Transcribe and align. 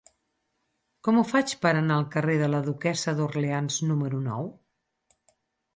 Com 1.07 1.19
ho 1.19 1.25
faig 1.33 1.53
per 1.65 1.73
anar 1.81 1.97
al 1.99 2.07
carrer 2.17 2.39
de 2.45 2.49
la 2.55 2.63
Duquessa 2.71 3.17
d'Orleans 3.21 3.79
número 3.93 4.25
nou? 4.31 4.53